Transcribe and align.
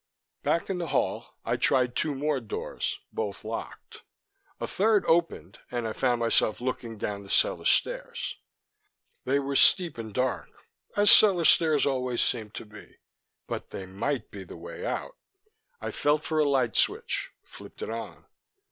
Back 0.41 0.67
in 0.71 0.79
the 0.79 0.87
hall, 0.87 1.35
I 1.45 1.57
tried 1.57 1.95
two 1.95 2.15
more 2.15 2.39
doors, 2.39 3.01
both 3.13 3.43
locked. 3.43 4.01
A 4.59 4.65
third 4.65 5.05
opened, 5.05 5.59
and 5.69 5.87
I 5.87 5.93
found 5.93 6.19
myself 6.19 6.59
looking 6.59 6.97
down 6.97 7.21
the 7.21 7.29
cellar 7.29 7.65
stairs. 7.65 8.37
They 9.25 9.37
were 9.37 9.55
steep 9.55 9.99
and 9.99 10.11
dark 10.11 10.49
as 10.97 11.11
cellar 11.11 11.45
stairs 11.45 11.85
always 11.85 12.23
seem 12.23 12.49
to 12.49 12.65
be, 12.65 12.97
but 13.45 13.69
they 13.69 13.85
might 13.85 14.31
be 14.31 14.43
the 14.43 14.57
way 14.57 14.83
out. 14.87 15.17
I 15.79 15.91
felt 15.91 16.23
for 16.23 16.39
a 16.39 16.45
light 16.49 16.75
switch, 16.75 17.29
flipped 17.43 17.83
it 17.83 17.91
on. 17.91 18.25